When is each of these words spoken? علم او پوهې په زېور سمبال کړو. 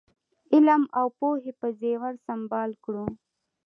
علم 0.53 0.81
او 0.99 1.05
پوهې 1.19 1.51
په 1.59 1.67
زېور 1.79 2.13
سمبال 2.27 2.71
کړو. 2.83 3.05